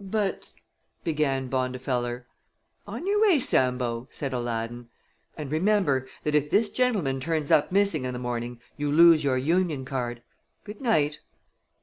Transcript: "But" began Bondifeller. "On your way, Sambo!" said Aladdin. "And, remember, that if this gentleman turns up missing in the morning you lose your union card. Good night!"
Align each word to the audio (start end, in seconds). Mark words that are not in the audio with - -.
"But" 0.00 0.52
began 1.04 1.50
Bondifeller. 1.50 2.24
"On 2.86 3.06
your 3.06 3.20
way, 3.28 3.38
Sambo!" 3.38 4.08
said 4.10 4.32
Aladdin. 4.32 4.88
"And, 5.36 5.52
remember, 5.52 6.08
that 6.24 6.34
if 6.34 6.48
this 6.48 6.70
gentleman 6.70 7.20
turns 7.20 7.50
up 7.52 7.70
missing 7.70 8.06
in 8.06 8.14
the 8.14 8.18
morning 8.18 8.58
you 8.78 8.90
lose 8.90 9.22
your 9.22 9.36
union 9.36 9.84
card. 9.84 10.22
Good 10.64 10.80
night!" 10.80 11.18